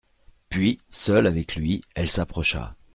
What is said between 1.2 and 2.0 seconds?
avec lui,